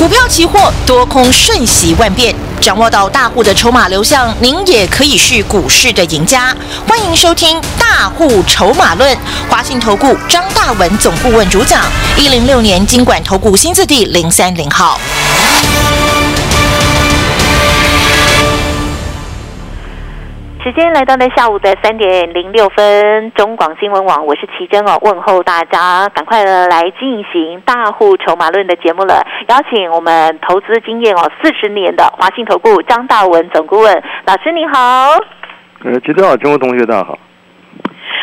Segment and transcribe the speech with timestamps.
[0.00, 6.56] 股票期货多空瞬息万变，掌握到大户的筹码流向，您也可以是股市的赢家。
[6.88, 9.14] 欢迎收听《大户筹码论》，
[9.50, 11.84] 华信投顾张大文总顾问主讲，
[12.16, 14.98] 一零六年经管投顾新字第零三零号。
[20.70, 29.26] 时间来到呢下午的三点零六分，中广新闻网，我是奇珍哦，问候大家，赶快的来进行大户筹码论的节目了。
[29.48, 35.18] 邀请我们投资经验哦四十年的华信投顾张大文总顾问老师，你好。
[35.82, 37.18] 呃，奇珍好，中国同学大家好。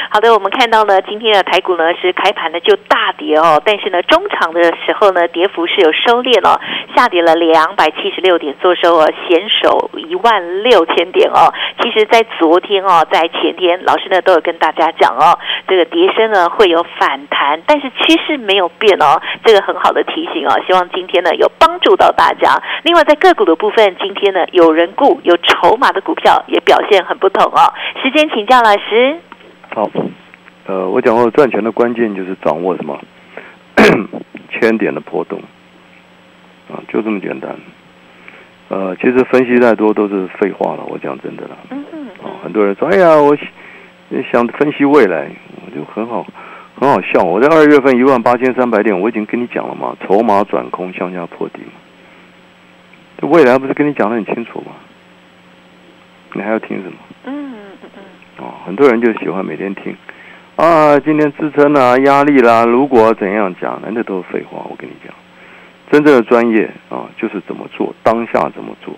[0.10, 6.60] 好的，我们看到呢，今天的台股呢是开盘呢就大跌哦，但是呢中场的时候呢跌幅是有收敛了，
[6.96, 11.54] 下跌了两百七十六点，做收哦险守一万六千点哦。
[11.82, 22.60] 其实，在昨天哦，在前天，老师呢都有跟大家讲哦，这个跌升呢会有反弹，但是趋势没有变哦，这个很好的提醒哦，希望今天呢有帮助到大家。
[22.84, 27.74] 另外，在个股的部分，今天呢有人顾有筹码的股票也表现很不同哦。
[28.02, 29.20] 时间请教老师。
[29.74, 29.90] 好，
[30.66, 33.00] 呃，我讲过赚钱的关键就是掌握什么
[34.50, 35.40] 千点的波动，
[36.70, 37.56] 啊，就这么简单。
[38.70, 41.58] 呃，其实分析再多都是废话了，我讲真的了。
[41.70, 42.08] 嗯嗯。
[42.22, 43.38] 哦，很多人说，哎呀，我
[44.32, 45.30] 想分析未来，
[45.66, 46.26] 我就很好，
[46.80, 47.22] 很好笑。
[47.24, 51.72] 我在二月份一万八千三百点，我已经跟你讲了嘛，筹码转空向下破底嘛。
[53.20, 54.72] 这未来不是跟你讲的很清楚吗？
[56.34, 56.98] 你还要听什么？
[57.26, 57.54] 嗯。
[58.40, 59.96] 哦，很多人就喜欢每天听，
[60.58, 64.60] 啊，今天支撑啊，压力啦，如果怎样讲，那都是废话。
[64.70, 65.12] 我跟你讲，
[65.92, 68.94] 真正的专业啊，就是怎么做，当下怎么做。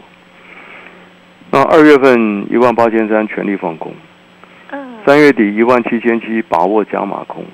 [1.52, 3.94] 那二月份一万八千三全力放空，
[4.72, 7.46] 嗯，三月底一万七千七把握加码空，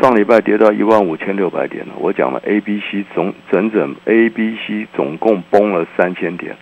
[0.00, 1.92] 上礼拜跌到一万五千六百点了。
[1.98, 6.56] 我讲了 A、B、C 总整整 A、B、C 总共崩了三千点，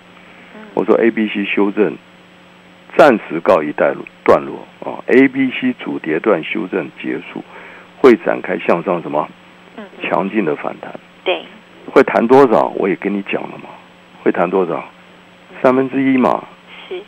[0.75, 1.97] 我说 A、B、C 修正。
[2.97, 7.45] 暂时告一段落，段落啊，A、B、C 主跌段修正结束，
[8.01, 9.29] 会展开向上什么？
[10.02, 10.90] 强劲的反弹。
[11.23, 11.45] 对。
[11.92, 12.73] 会弹多少？
[12.77, 13.68] 我也跟你讲了嘛。
[14.23, 14.83] 会弹多少？
[15.62, 16.42] 三分之一嘛。
[16.89, 17.02] 是。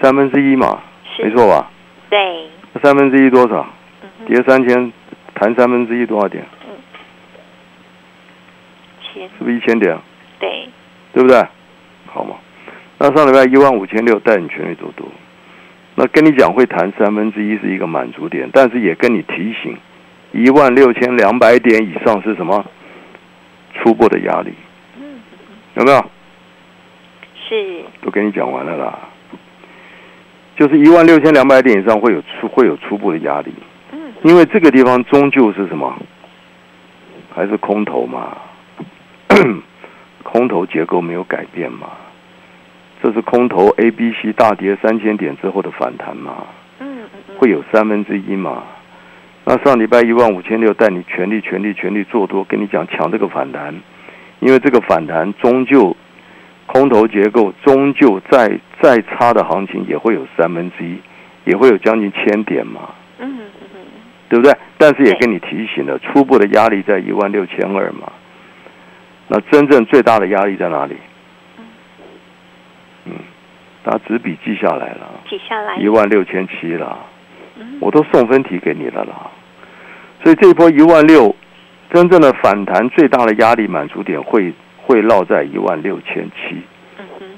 [0.00, 0.80] 三分之一嘛。
[1.18, 1.70] 没错吧？
[2.08, 2.48] 对。
[2.82, 3.66] 三分之一多少？
[4.26, 4.92] 跌三千，
[5.34, 6.46] 弹三分之一多少点？
[6.66, 6.74] 嗯。
[9.12, 9.98] 是不是一千点？
[10.38, 10.68] 对。
[11.12, 11.46] 对不对？
[12.06, 12.36] 好嘛。
[12.98, 15.06] 那上礼拜一万五千六带你全力做多，
[15.94, 19.76] 那跟你讲会谈三分之一是一个满足点，但是也跟你提醒，
[20.32, 22.64] 一万六千两百点以上是什么
[23.74, 24.52] 初步的压力？
[25.74, 26.04] 有没有？
[27.48, 27.84] 是。
[28.02, 28.98] 都跟你讲完了啦，
[30.56, 33.52] 就是一万六千两百点以上会有初会有初步的压力。
[33.92, 34.12] 嗯。
[34.24, 35.96] 因为这个地方终究是什么？
[37.32, 38.36] 还是空头嘛？
[40.24, 41.90] 空头结构没有改变嘛？
[43.02, 46.44] 这是空头 A、B、C 大跌三千点之后的反弹嘛？
[46.80, 48.64] 嗯嗯会有三分之一嘛？
[49.44, 53.74] 那上礼拜一万五千六带你全力、全力、全力做多，跟你讲抢这个反弹，
[54.40, 55.96] 因为这个反弹终究
[56.66, 60.98] 空头结构终究再再差的行情也会有三分之一，
[61.44, 62.90] 也会有将近千点嘛？
[63.20, 63.80] 嗯嗯嗯，
[64.28, 64.52] 对不对？
[64.76, 68.12] 但是也跟你提醒了，初步的压力在一万六千二嘛。
[69.28, 70.96] 那真正最大的压力在哪里？
[73.88, 75.76] 拿纸笔记下来了，记下来。
[75.78, 76.98] 一万六千七了，
[77.80, 79.30] 我都送分题给你了啦。
[80.22, 81.34] 所以这一波一万六，
[81.90, 86.60] 真正的反弹最大的压力满足点会会落在一万六千七，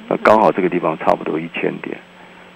[0.08, 1.96] 那刚好这个地方差不多一千点，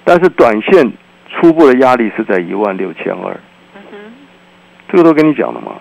[0.03, 0.91] 但是短线
[1.31, 3.39] 初步的压力是在一万六千二，
[4.89, 5.77] 这个都跟你讲了嘛。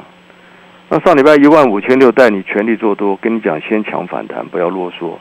[0.90, 5.18] 那上礼拜一万五千六带你全力做多，跟你讲先抢反弹，不要啰嗦。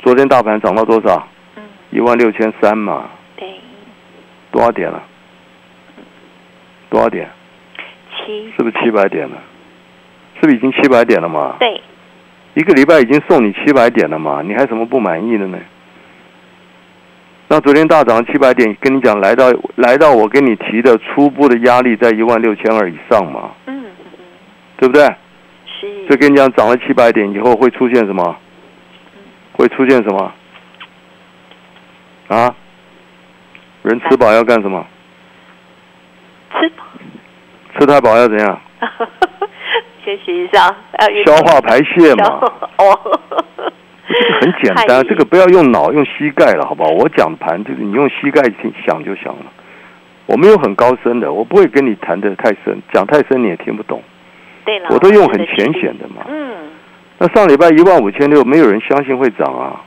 [0.00, 1.26] 昨天大盘涨到多少？
[1.90, 3.48] 一万六千三嘛，对，
[4.50, 5.02] 多少点了？
[6.90, 7.28] 多少点？
[8.10, 9.36] 七，是不是七百点了？
[10.40, 11.56] 是不是已经七百点了嘛？
[11.58, 11.80] 对，
[12.54, 14.42] 一个礼拜已经送你七百点了嘛？
[14.42, 15.58] 你还什么不满意的呢？
[17.48, 23.50] 那昨天大涨七百点，跟你讲，来到来到我跟你提的初步的压力在一万六千二以上嘛？
[23.66, 23.84] 嗯
[24.76, 25.02] 对不对？
[25.66, 26.06] 是。
[26.06, 28.36] 所以跟你讲，涨了七百点以后会出现什么？
[29.54, 30.32] 会出现什么？
[32.28, 32.54] 啊，
[33.82, 34.86] 人吃饱要干什么？
[36.52, 36.84] 吃饱，
[37.78, 38.60] 吃太饱要怎样？
[40.04, 40.74] 学习一下，
[41.26, 42.24] 消化排泄嘛。
[42.78, 43.20] 哦，
[44.08, 46.90] 这个很简单，这个不要用脑，用膝盖了，好不好？
[46.90, 48.42] 我讲盘就是你用膝盖
[48.86, 49.44] 想就想了。
[50.26, 54.02] 我没有很高深的，我不会跟你谈的太深，讲太深你也听不懂。
[54.64, 56.22] 对了，我都用很浅显的嘛。
[56.28, 56.54] 嗯，
[57.18, 59.80] 那上礼拜一万五千六，没有人相信会涨啊。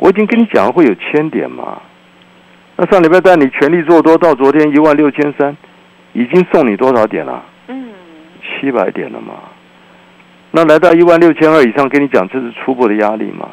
[0.00, 1.80] 我已经跟你讲会有千点嘛。
[2.76, 5.54] 那上礼拜带你全力做多，到昨天一万六千三，
[6.14, 7.44] 已经送你多少点了？
[7.68, 7.92] 嗯，
[8.42, 9.34] 七百点了嘛。
[10.52, 13.50] 那来到一万六千二以上，跟你讲这是初步的压力嘛。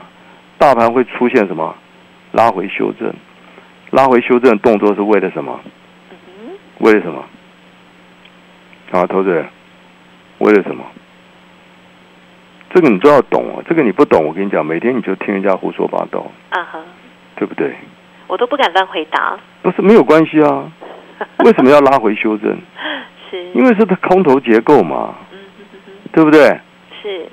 [0.57, 1.75] 大盘会出现什么？
[2.31, 3.13] 拉回修正，
[3.91, 5.59] 拉回修正动作是为了什么？
[6.79, 7.25] 为了什么？
[8.91, 9.45] 啊，投资人，
[10.37, 10.85] 为了什么？
[12.73, 13.63] 这个你都要懂啊。
[13.67, 16.79] 这个你不懂，我跟你讲，每天你就听人家胡说八道，啊哈，
[17.35, 17.75] 对不对？
[18.27, 19.37] 我都不敢乱回答。
[19.61, 20.71] 不是没有关系啊。
[21.45, 22.55] 为什么要拉回修正？
[23.29, 25.15] 是，因为是它空头结构嘛，
[26.11, 26.59] 对不对？
[27.01, 27.25] 是，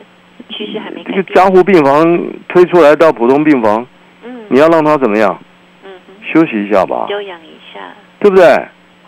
[0.49, 1.23] 趋势还没这个。
[1.35, 3.87] 加护病房推出来到普通病房，
[4.25, 5.39] 嗯，你要让它怎么样？
[5.85, 5.91] 嗯，
[6.33, 7.81] 休息一下吧，休养一下。
[8.21, 8.47] 对不对？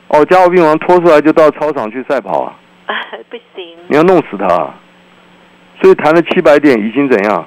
[0.08, 2.52] 哦，加护病房拖出来就到操场去赛跑啊！
[3.30, 3.76] 不行。
[3.88, 4.46] 你要弄死它，
[5.80, 7.46] 所以谈了七百点已经怎样？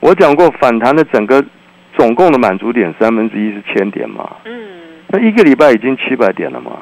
[0.00, 1.44] 我讲过反弹的整个
[1.96, 4.52] 总共的满足点三分之一是千点嘛，嗯
[5.08, 6.72] 那一个礼拜已经七百点了嘛，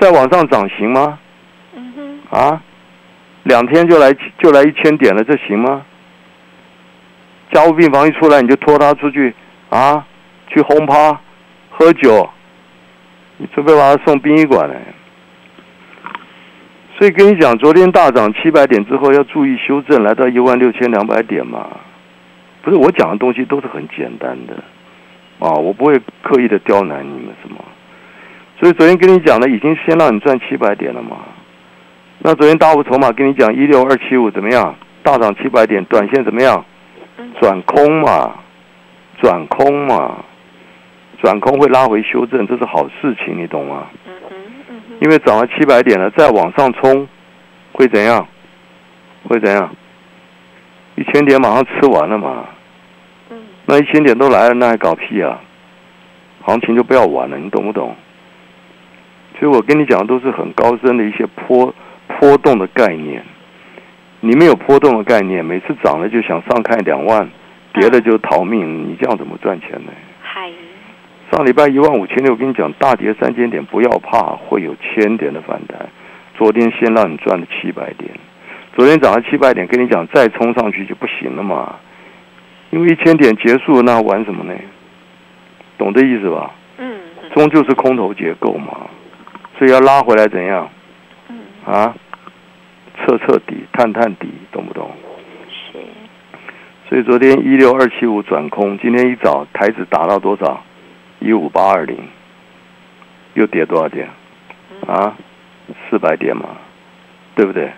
[0.00, 1.18] 再往上涨行吗？
[1.74, 2.62] 嗯哼，啊，
[3.42, 5.82] 两天就来就来一千点了，这行吗？
[7.52, 9.34] 家务病房一出来，你就拖他出去
[9.68, 10.06] 啊，
[10.48, 11.18] 去轰趴、
[11.70, 12.28] 喝酒，
[13.36, 14.76] 你准备把他送殡仪馆嘞。
[16.98, 21.64] 所以跟你讲，昨天大涨七百点之后，要注意修正，来到一万六千两百点嘛。
[22.60, 24.54] 不是我讲的东西都是很简单的
[25.38, 27.64] 啊，我不会刻意的刁难你们什么。
[28.58, 31.18] 所以昨天跟你讲的，已经先让你赚七百点了嘛。
[32.18, 34.74] 那昨天大户筹码跟你讲一六二七五怎么样？
[35.04, 36.64] 大涨七百点，短线怎么样？
[37.18, 38.34] 嗯转空嘛，
[39.22, 40.16] 转空嘛，
[41.22, 43.86] 转空会拉回修正，这是好事情，你懂吗？
[45.00, 47.08] 因为涨了七百点了，再往上冲，
[47.72, 48.26] 会怎样？
[49.24, 49.74] 会怎样？
[50.96, 52.44] 一千点马上吃完了嘛，
[53.30, 53.36] 嗯
[53.66, 55.38] 那一千点都来了，那还搞屁啊？
[56.42, 57.94] 行情就不要玩了，你懂不懂？
[59.38, 61.72] 所以我跟你讲的都是很高深的一些波
[62.18, 63.22] 波动的概念。
[64.20, 67.28] 你没有波动的概念，每次涨了就想上看两万，
[67.72, 69.92] 跌了就逃命，你这样怎么赚钱呢？
[71.30, 75.88] 嗨，上礼拜一万五千六，我跟你讲，大跌三千点，不要怕，会有千点的反弹。
[76.36, 78.10] 昨天先让你赚了七百点，
[78.74, 81.76] 昨天涨了七百点，跟你讲再冲上去就不行了嘛，
[82.70, 84.54] 因为一千点结束了，那玩什么呢？
[85.76, 86.50] 懂这意思吧？
[86.78, 88.86] 嗯嗯终究是空头结构嘛，
[89.58, 90.68] 所以要拉回来怎样
[91.28, 91.36] 嗯，
[91.66, 91.94] 啊？
[92.96, 94.90] 彻彻底，探探底，懂不懂？
[95.48, 95.78] 是，
[96.88, 100.64] 所以昨天一六二七五转空，今天一早台子达到多少？
[101.20, 101.96] 一五八二零，
[103.34, 104.08] 又跌多少点？
[104.86, 105.16] 啊，
[105.88, 106.50] 四百点嘛，
[107.34, 107.70] 对不对？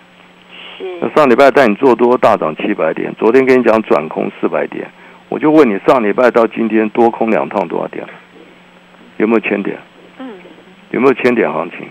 [1.01, 4.89] 那是，上礼拜带你做多大涨七百点，昨天跟你讲转空四百点，
[5.29, 8.05] 我就问你，上礼拜到今天多空两趟多少点？
[9.17, 9.77] 有没有千点？
[10.19, 10.29] 嗯
[10.91, 11.87] 有没有千点行情？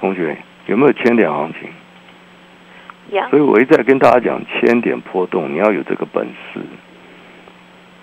[0.00, 1.68] 同学有没有千点行情？
[3.16, 6.60] 呀，所以我一再跟大家讲，千点波动，你要有这个本事。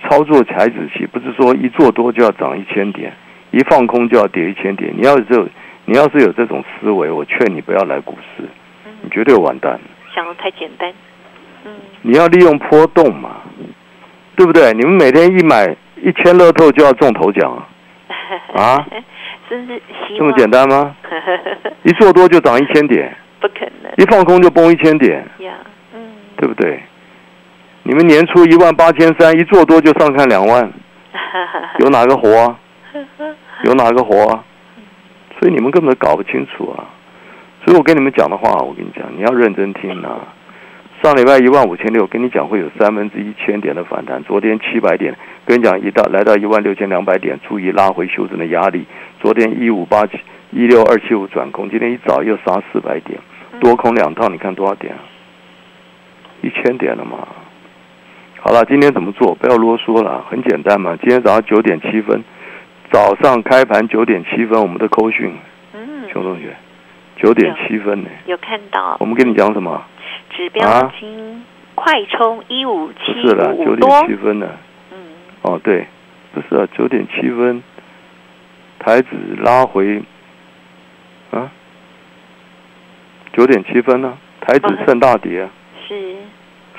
[0.09, 3.11] 操作台子期不是说一做多就要涨一千点，
[3.51, 4.93] 一放空就要跌一千点。
[4.95, 5.49] 你要有，
[5.85, 8.43] 你要是有这种思维，我劝你不要来股市，
[8.83, 9.79] 你嗯，绝对完蛋。
[10.15, 10.91] 想的太简单。
[11.65, 13.41] 嗯，你要利用波动嘛，
[14.35, 14.71] 对不对？
[14.73, 17.51] 你们每天一买一千乐透就要中头奖
[18.53, 18.85] 啊， 啊，
[19.49, 19.75] 真是
[20.07, 20.95] 希这么简单吗？
[21.83, 25.53] 一做多就涨一千点，不可能一放空就崩一千点，呀，
[25.93, 26.81] 嗯，对不对？
[27.87, 30.69] 你们年初一万八千三，一做多就上看两万，
[31.79, 32.59] 有哪个活啊？
[33.63, 34.43] 有哪个活啊？
[35.39, 36.83] 所以你们根本搞不清楚啊！
[37.63, 40.19] 所以我跟你们讲的话，我跟你讲，你要认真听啊。
[41.01, 45.15] 上礼拜一万五千六，跟你讲会有三分之一千点的反弹，昨天七百点，
[45.45, 48.85] 跟你讲一到来到一万六千两百点，注意拉回修正的压力。
[49.21, 50.19] 昨天一五八七
[50.51, 53.17] 一六二七五转空，今天一早又杀四百点，
[53.61, 54.99] 多空两套，你看多少点啊？
[56.41, 57.25] 一千点了嘛。
[58.39, 59.35] 好了，今天怎么做？
[59.35, 60.95] 不要啰嗦了，很简单嘛。
[61.01, 62.23] 今天早上九点七分，
[62.91, 65.33] 早上开盘九点七分，我们的扣讯，
[65.73, 66.55] 嗯，熊同学，
[67.17, 68.09] 九点七分呢。
[68.25, 69.83] 有看到我们跟你讲什么？
[70.29, 71.43] 指标金
[71.75, 74.47] 快冲一五不七是了，九点，七分呢。
[74.91, 74.97] 嗯
[75.41, 75.85] 哦，对，
[76.33, 77.61] 不是啊，九点七分，
[78.79, 79.09] 台指
[79.43, 80.01] 拉回，
[81.31, 81.51] 啊，
[83.33, 85.49] 九点七分呢、台指趁大跌、啊，
[85.87, 86.15] 是，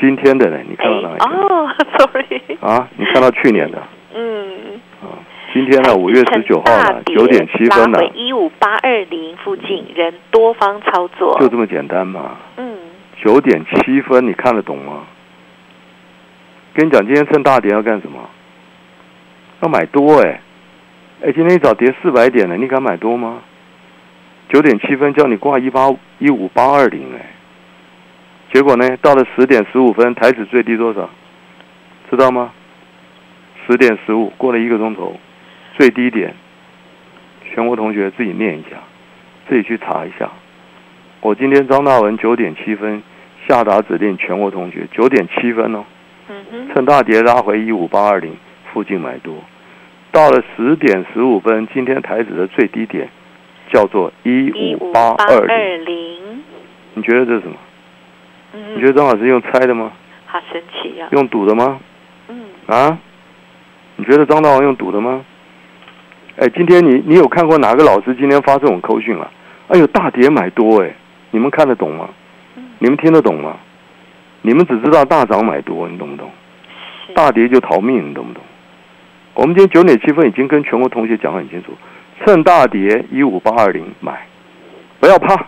[0.00, 0.58] 今天的呢？
[0.68, 1.30] 你看到哪一天？
[1.30, 3.82] 哦， sorry，啊，你看到去年的
[4.14, 5.18] 嗯，啊？
[5.52, 5.94] 今天呢？
[5.96, 12.36] 五月十九号呢，九点七分呢，一五八二零附近，人多方操作，就这么简单嘛。
[12.56, 12.76] 嗯，
[13.22, 15.04] 九点七分，你看得懂吗？
[16.74, 18.20] 跟你讲，今天趁大跌要干什么？
[19.62, 20.40] 要买多哎！
[21.24, 23.38] 哎，今天一早跌四百点了，你敢买多吗？
[24.48, 27.32] 九点七分叫你挂一八一五八二零哎，
[28.52, 31.08] 结果呢，到了十点十五分，台指最低多少？
[32.10, 32.50] 知道吗？
[33.66, 35.18] 十点十五，过了一个钟头，
[35.76, 36.34] 最低点，
[37.44, 38.78] 全国同学自己念一下，
[39.46, 40.30] 自己去查一下。
[41.20, 43.02] 我今天张大文九点七分
[43.46, 45.84] 下达指令，全国同学九点七分哦，
[46.74, 48.34] 趁大跌拉回一五八二零
[48.72, 49.34] 附近买多。
[50.10, 53.10] 到了十点十五分，今天台指的最低点
[53.70, 56.42] 叫做一五八二零。
[56.94, 57.56] 你觉得这是什么？
[58.74, 59.92] 你觉得张老师用猜的吗？
[60.26, 61.08] 好神奇呀！
[61.12, 61.80] 用赌的吗？
[62.28, 62.44] 嗯。
[62.66, 62.98] 啊？
[63.96, 65.24] 你觉得张大王用赌的吗？
[66.36, 69.30] 哎，今天你你有看过哪个老师今天发这种口讯了？
[69.68, 70.94] 哎呦，大跌买多哎！
[71.30, 72.08] 你们看得懂吗？
[72.78, 73.56] 你们听得懂吗？
[74.42, 76.30] 你们只知道大涨买多，你懂不懂？
[77.14, 78.42] 大跌就逃命，你懂不懂？
[79.34, 81.72] 我们今天九点七分已经跟全国同学讲很清楚，
[82.24, 84.26] 趁大跌一五八二零买，
[85.00, 85.46] 不要怕。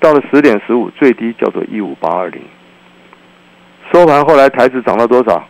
[0.00, 2.42] 到了十点十五，最低叫做一五八二零，
[3.92, 5.46] 收盘后来台子涨到多少？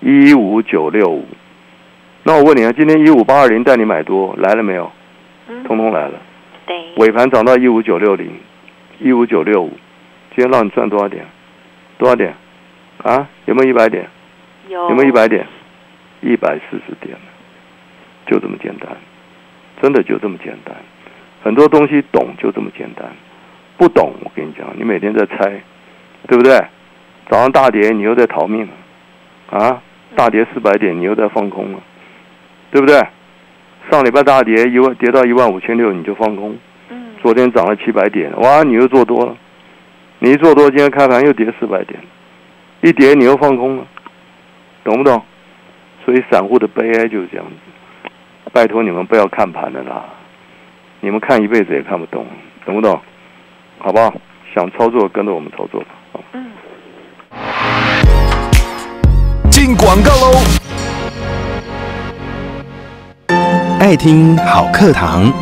[0.00, 1.26] 一五九六五。
[2.22, 4.90] 那我问你啊，今天一五八二零带你买多来了没有？
[5.66, 6.14] 通通来了。
[6.66, 6.76] 对。
[6.96, 8.30] 尾盘涨到一五九六零，
[9.00, 9.70] 一五九六五，
[10.34, 11.26] 今天让你赚多少点？
[11.98, 12.32] 多少点？
[13.02, 13.28] 啊？
[13.46, 14.08] 有没有一百点？
[14.68, 14.88] 有。
[14.90, 15.46] 有没有一百点？
[16.20, 17.16] 一百四十点，
[18.26, 18.88] 就这么简单，
[19.80, 20.76] 真的就这么简单。
[21.42, 23.10] 很多东西懂就这么简单，
[23.80, 25.58] 不懂我跟你讲，你每天在猜，
[26.28, 26.54] 对不对？
[27.30, 28.68] 早上大跌，你又在逃命，
[29.48, 29.80] 啊，
[30.14, 31.78] 大跌四百点，你又在放空了，
[32.70, 33.02] 对不对？
[33.90, 36.58] 上礼拜大跌一万，跌到一万五千六，你就放空。
[36.90, 37.14] 嗯。
[37.22, 39.34] 昨天涨了七百点，哇，你又做多了，
[40.18, 41.98] 你一做多，今天开盘又跌四百点，
[42.82, 43.86] 一跌你又放空了，
[44.84, 45.22] 懂不懂？
[46.04, 48.10] 所以散户的悲哀就是这样子，
[48.52, 50.04] 拜托你们不要看盘的啦，
[51.00, 52.26] 你们看一辈子也看不懂，
[52.66, 53.00] 懂不懂？
[53.82, 54.12] 好不好？
[54.54, 55.86] 想操作跟着我们操作吧。
[56.34, 56.50] 嗯。
[59.50, 60.36] 进广告喽！
[63.78, 65.32] 爱听好课堂。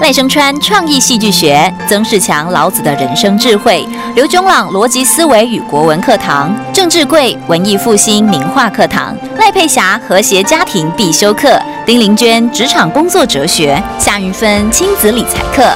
[0.00, 15.68] 赖声川创意戏剧学，曾仕强老子的人生智慧，刘炯朗逻辑思维与国文课堂，郑志贵文艺复兴名画课堂，赖佩霞和谐家庭必修课，丁玲娟职场工作哲学，夏云芬亲子理财课，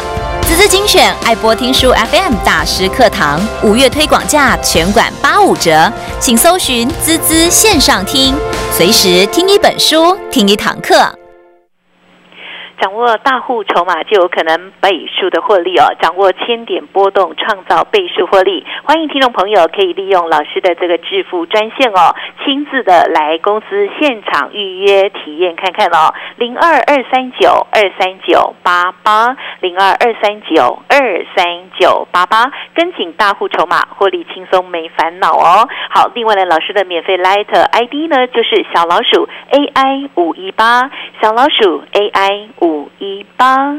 [0.53, 5.91] 滋滋精选爱播听书 FM 大师课堂，五月推广价全馆八五折，
[6.21, 8.35] 请搜寻滋滋线上听，
[8.71, 11.22] 随时听一本书，听一堂课。
[12.83, 15.95] 掌握大户筹码就有可能倍数的获利哦！
[16.01, 18.67] 掌握千点波动，创造倍数获利。
[18.83, 22.13] 欢迎听众朋友可以利用老师的这个致富专线哦，
[22.45, 26.13] 亲自的来公司现场预约体验看看哦。
[26.39, 35.69] 零二二三九二三九八八零二二三九二三九八八，跟紧大户筹码，获利轻松没烦恼哦。
[35.89, 42.72] 好，另外呢，老师的免费 Light ID 呢，就是小老鼠 AI 五一八，小老鼠 AI 五。
[42.73, 43.77] 五一八。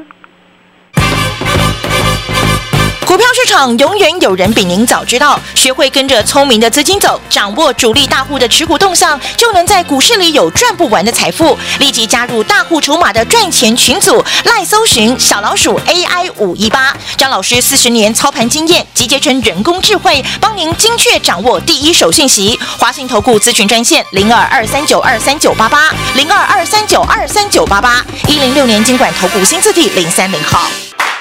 [3.14, 11.56] 股票市场永远有人比您早知道，学会跟着聪明的资金走，掌握主力大户的持股动向，就能在股市里有赚不完的财富。
[11.78, 22.60] 立即加入大户筹码的赚钱群组，赖搜寻小老鼠 AI 五一八，张老师四十年操盘经验集结成人工智慧，帮您精确掌握第一手信息。
[22.80, 30.68] 华信投顾咨询专线零二二三九二三九八八零二二三九二三九八八一零六年经管投顾新字第零三零号，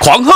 [0.01, 0.33] 狂贺！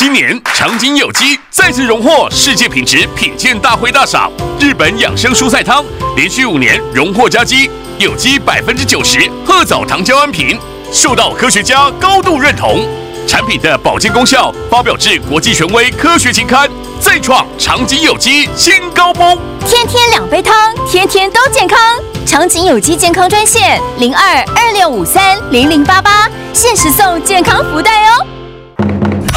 [0.00, 10.56] 今年长景有机再次荣获世界品质品鉴大会大赏，日本养生蔬菜汤连续五年荣获佳绩，有机百分之九十褐藻糖胶安瓶
[10.92, 12.86] 受到科学家高度认同，
[13.26, 19.36] 产品的保健功效发表至国际权威科学期刊，再创长景有机新高峰。
[19.66, 21.76] 天天两杯汤，天天都健康。
[22.24, 28.24] 长景有机健康专线零二二六五三零零八八，限时送健康福袋哦。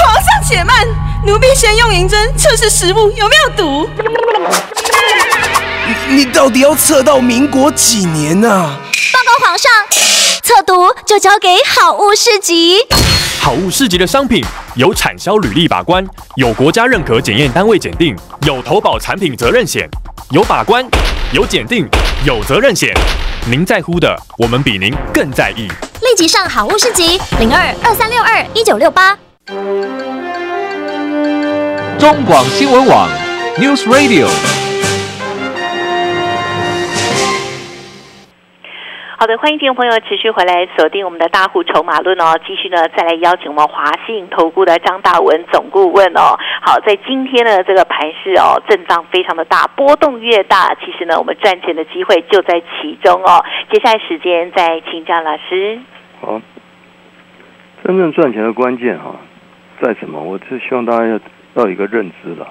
[0.05, 0.87] 皇上且慢，
[1.25, 3.89] 奴婢先用银针测试食物有没有毒。
[6.07, 8.77] 你到底要测到民国几年啊？
[9.13, 9.71] 报告皇上，
[10.41, 12.77] 测毒就交给好物市集。
[13.39, 14.43] 好物市集的商品
[14.75, 16.05] 有产销履历把关，
[16.35, 18.15] 有国家认可检验单位检定，
[18.45, 19.89] 有投保产品责任险，
[20.29, 20.85] 有把关，
[21.31, 21.87] 有检定，
[22.25, 22.93] 有责任险。
[23.47, 25.67] 您在乎的，我们比您更在意。
[26.01, 29.17] 立即上好物市集零二二三六二一九六八。
[29.45, 29.57] 中
[32.25, 33.09] 广新闻网
[33.57, 34.27] News Radio。
[39.17, 46.37] 好的，欢迎听众朋友持续回来锁定我们的大户筹码论哦，继续呢再来邀请我们华信投顾的张大文总顾问哦。
[46.61, 53.43] 好，在今天的这个盘势哦，震荡非常的大，波动越大，其实呢我们赚钱的机会就在其中哦。
[53.71, 55.79] 接下来时间再请教老师。
[56.21, 56.39] 好，
[57.83, 59.15] 真正赚钱的关键哈、
[59.81, 60.21] 在什么？
[60.21, 61.19] 我是希望大家要
[61.55, 62.45] 要有一个认知了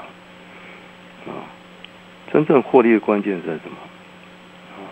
[1.29, 1.47] 啊，
[2.33, 3.77] 真正获利的关键在什么？
[4.75, 4.91] 啊，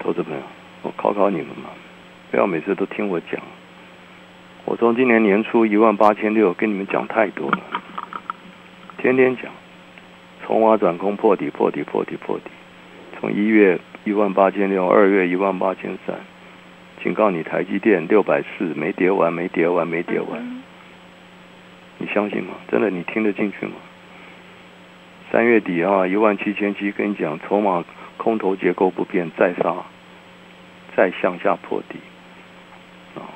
[0.00, 0.42] 投资朋友，
[0.82, 1.70] 我考考你们嘛，
[2.32, 3.40] 不要每次都听我讲。
[4.64, 7.58] 我从今年年初一万八千六跟你们讲太多了，
[8.98, 9.44] 天天讲，
[10.44, 12.50] 从华转空破底破底破底破底，
[13.20, 16.16] 从一月一万八千六，二月一万八千三。
[17.02, 20.59] 警告你，台积电六百四没跌完，没跌完，没跌完，
[22.00, 22.54] 你相信吗？
[22.70, 23.74] 真的，你听得进去吗？
[25.30, 27.84] 三月底啊，一万七千七，跟你讲，筹码
[28.16, 29.76] 空头结构不变，再杀，
[30.96, 31.98] 再向下破底
[33.14, 33.28] 啊！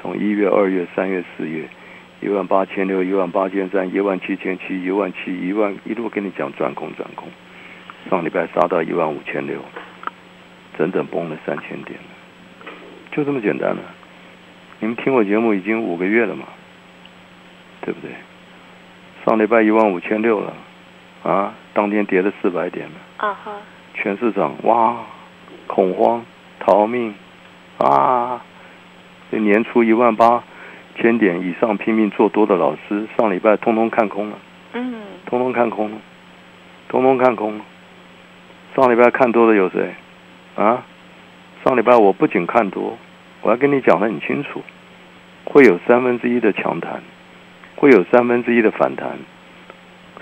[0.00, 1.68] 从一月、二月、三月、四月，
[2.20, 7.28] 一万八千六、一万八千三、一万七千七、一万七、一万，一路跟你讲转空转空，
[8.08, 9.58] 上礼拜杀到一万五千六，
[10.78, 11.98] 整整崩了三千点。
[13.10, 13.82] 就这么简单了。
[14.80, 16.44] 你们听我节目已经五个月了嘛，
[17.84, 18.10] 对不对？
[19.24, 20.52] 上礼拜一万五千六了，
[21.22, 23.52] 啊，当天跌了四百点了，啊哈，
[23.94, 24.96] 全市场哇，
[25.66, 26.24] 恐慌
[26.58, 27.14] 逃命
[27.78, 28.42] 啊！
[29.30, 30.42] 这年初一万八
[30.96, 34.38] 千点以上拼命做多的老师，上礼拜通通看空了，
[34.72, 34.94] 嗯，
[35.26, 35.98] 通通看空了，
[36.88, 37.64] 通通看空了。
[38.76, 39.94] 上礼拜看多的有谁？
[40.56, 40.82] 啊？
[41.64, 42.96] 上礼拜我不仅看多，
[43.42, 44.62] 我还跟你讲的很清楚，
[45.44, 47.02] 会有三分之一的强弹，
[47.84, 49.10] 会有三分之一的反弹，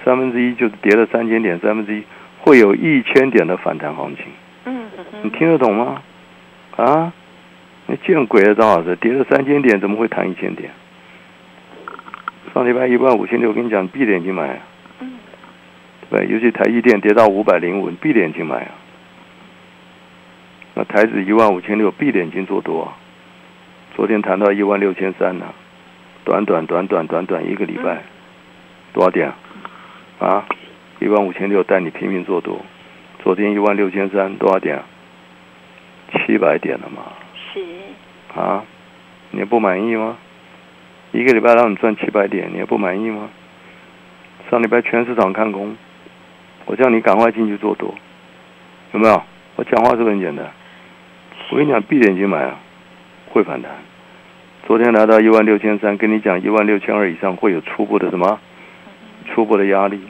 [0.04, 2.02] 三分之一就是跌了三千点，三分之一
[2.40, 4.25] 会有一千点的反弹行情。
[4.64, 4.83] 嗯
[5.23, 6.02] 你听得懂吗？
[6.75, 7.13] 啊？
[7.86, 10.73] 你见鬼了，张老师，跌了三千点怎么会弹一千点？
[12.52, 14.58] 上礼拜一万五千六，我跟你讲，闭着眼睛买啊。
[14.99, 15.13] 嗯。
[16.10, 18.71] 对，尤其台积电跌到五百零五，你闭着眼睛买啊。
[20.75, 22.99] 那台指一万五千六，闭着眼睛做多啊。
[23.95, 25.47] 昨天谈到一万六千三呢，
[26.25, 28.02] 短短短短短短一个礼拜，
[28.93, 29.35] 多少点啊？
[30.26, 30.47] 啊，
[31.00, 32.61] 一万五千六带你拼命做多，
[33.23, 34.85] 昨天一万六千三多少点啊？
[36.13, 37.02] 七百点了嘛。
[37.52, 37.61] 是。
[38.39, 38.65] 啊，
[39.32, 40.17] 你也不满意吗？
[41.11, 43.28] 一个礼拜让你赚七百点，你也不满意吗？
[44.50, 45.76] 上礼拜全市场看空，
[46.67, 47.95] 我叫你赶快进去做多，
[48.93, 49.23] 有没有？
[49.56, 50.50] 我讲话是不是很简单？
[51.50, 52.58] 我跟你讲，闭着眼睛买啊，
[53.30, 53.71] 会反弹。
[54.73, 58.41] 昨天来到一万六千三，跟你讲一万六千二以上会有初步的什么？
[59.28, 60.00] 初步的压力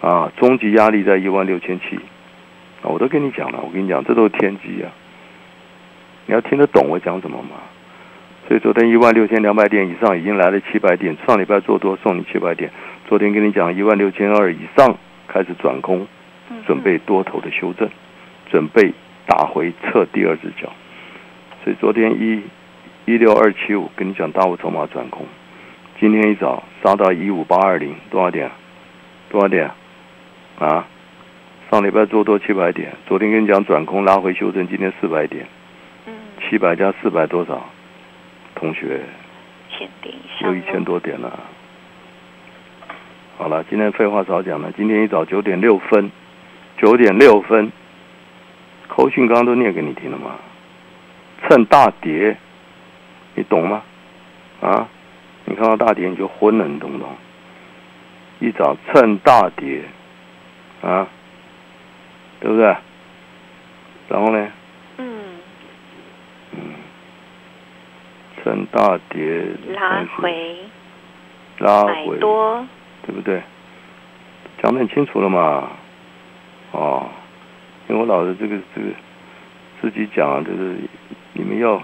[0.00, 1.96] 啊，终极压力在一万六千七
[2.80, 4.88] 啊，我都跟你讲了，我跟你讲，这都是天机啊。
[6.24, 7.56] 你要听得懂我讲什么吗？
[8.48, 12.70] 所以昨天一万六千两百点以上已经来了七百点，上礼拜做多送你七百点，
[13.06, 16.06] 昨天跟你讲一万六千二以上开始转空，
[16.66, 17.86] 准备多头的修正，
[18.50, 18.94] 准备
[19.26, 20.72] 打回撤第二只脚。
[21.62, 22.40] 所以昨天一
[23.08, 25.24] 一六二七五跟你讲大户筹码转空，
[25.98, 28.50] 今天一早杀到一五八二零，多少点？
[29.30, 29.70] 多少点？
[30.58, 30.86] 啊？
[31.70, 35.46] 上礼拜做多七百点，昨天跟你讲转空拉回修正，今天四百点。
[36.42, 37.64] 七百加四百多少？
[38.54, 39.00] 同学，
[39.70, 41.32] 千点以上有一千多点了。
[43.38, 44.70] 好了，今天废话少讲了。
[44.76, 46.10] 今天一早九点六分，
[46.76, 47.72] 九点六分，
[48.86, 50.32] 口讯刚刚都念给你听了吗？
[51.48, 52.36] 趁大跌，
[53.38, 53.82] 你懂吗？
[54.60, 54.88] 啊，
[55.44, 57.08] 你看到大跌你就昏了，你懂不懂？
[58.40, 59.82] 一早趁大跌，
[60.82, 61.06] 啊，
[62.40, 62.64] 对不对？
[64.08, 64.48] 然后呢？
[64.96, 65.20] 嗯。
[66.50, 66.60] 嗯
[68.42, 70.56] 趁大跌拉回，
[71.58, 72.66] 拉回，多，
[73.06, 73.40] 对不对？
[74.60, 75.70] 讲得很清楚了嘛，
[76.72, 77.08] 哦，
[77.88, 78.88] 因为我老是这个这个
[79.80, 80.74] 自己讲，就是
[81.34, 81.80] 你们要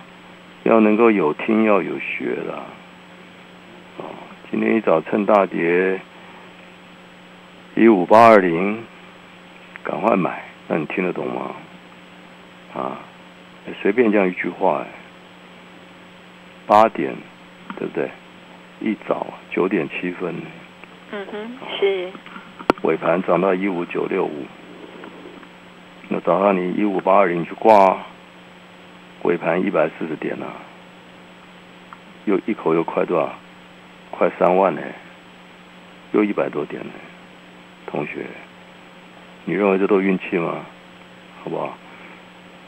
[0.64, 2.64] 要能够有听要有学啦，
[3.98, 4.05] 哦，
[4.50, 6.00] 今天一早趁大跌
[7.74, 8.83] 一五八二零，
[9.83, 11.55] 赶快买，那你听得懂吗？
[12.74, 12.98] 啊，
[13.83, 14.87] 随便这样一句话、哎。
[16.66, 17.14] 八点，
[17.77, 18.09] 对不对？
[18.81, 20.35] 一早九点七分，
[21.11, 22.11] 嗯哼，是
[22.81, 24.46] 尾盘涨到一五九六五，
[26.09, 27.98] 那早上你一五八二零去挂，
[29.24, 30.46] 尾盘一百四十点啊，
[32.26, 33.34] 又一口又快多少？
[34.10, 34.82] 快三万呢，
[36.12, 36.92] 又一百多点呢，
[37.87, 38.26] 同学，
[39.44, 40.58] 你认为这都运气吗？
[41.42, 41.76] 好不好？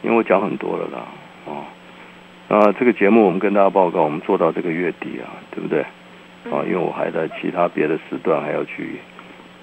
[0.03, 1.07] 因为我讲很多了啦，
[1.45, 1.65] 哦，
[2.49, 5.83] 那这个节目我们跟大家报告，我们做到这个月底啊，对不对？
[6.51, 8.99] 啊，因为我还在其他别的时段还要去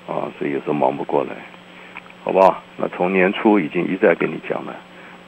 [0.07, 1.31] 啊，所以有时候忙不过来，
[2.23, 2.61] 好不好？
[2.77, 4.75] 那从年初已经一再跟你讲了，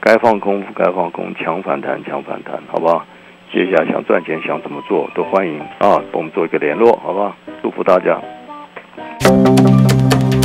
[0.07, 3.03] 该放空不该放空，强反弹强反弹，好不好？
[3.51, 7.35] 接下来想赚钱想怎么做都欢迎啊，跟我们做一个联络，好不好？
[7.63, 8.15] 祝福大家。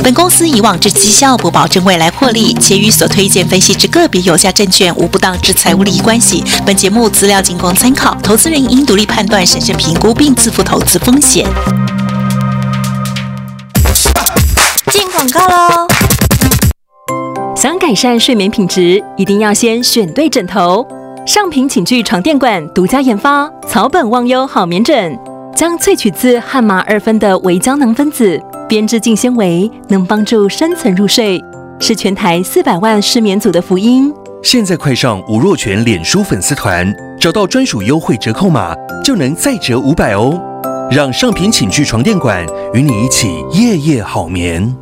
[0.03, 6.43] 本公司以往之绩效不保证未来获利，且与所推荐分析之个别有价证券无不当之财务利益关系。
[6.65, 11.45] 本节目资料仅供参考，投资人应独立判断、审慎评估并自负投资风险。
[14.87, 15.90] 进广告喽！
[17.61, 20.83] 想改善睡眠品质，一定要先选对枕头。
[21.27, 25.15] 上品寝具床垫馆独家研发草本忘忧好眠枕，
[25.55, 31.39] 将萃取自汉麻二酚的微胶囊分子编织净纤维，能帮助深层入睡，
[31.79, 34.11] 是全台四百万失眠族的福音。
[34.41, 40.33] 现在快上吴若权脸书粉丝团，找到专属优惠折扣码，就能再折五百哦！
[40.89, 42.43] 让上品寝具床垫馆
[42.73, 44.75] 与你一起夜夜好眠。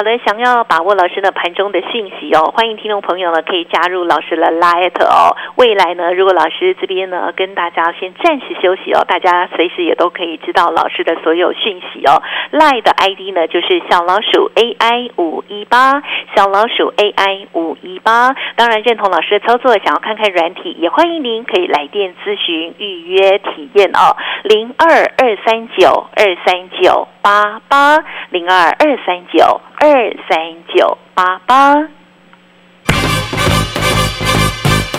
[0.00, 5.36] 好的，想要把握老师的盘中的讯息哦，欢迎听众朋友呢可以加入老师的 Light 哦。
[5.56, 12.22] 未来呢，如果老师这边呢跟大家先暂时休息哦，大家随时也都可以知道老师的所有讯息哦。
[12.50, 16.02] lie 的 ID 呢就是小老鼠 AI 五一八，
[16.34, 18.34] 小老鼠 AI 五一八。
[18.56, 27.98] 当然认同老师的操作，想要看看软体，也欢迎您可以来电咨询预约体验哦，零二二三九二三九八八
[28.30, 29.60] 零二二三九。
[29.82, 29.88] 二
[30.28, 30.38] 三
[30.74, 31.99] 九八八。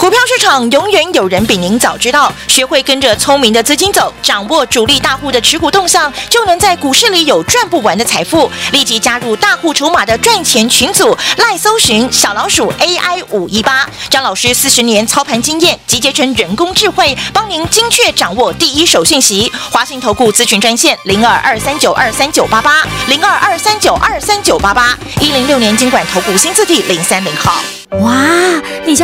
[0.02, 8.50] 股票市场永远有人比您早知道，学会跟着聪明的资金走，掌握主力大户的持股动向，就能在股市里有赚不完的财富。
[8.72, 19.52] 立即加入大户筹码的赚钱群组，赖搜寻小老鼠 AI 五一八，张老师四十年操盘经验集结成人工智慧，帮您精确掌握第一手讯息。
[19.70, 27.62] 华信投顾咨询专线零二二三九二三九八八零二二三九二三九八八一零六年经管投顾新字第零三零号。
[28.00, 28.16] 哇，
[28.86, 29.00] 你家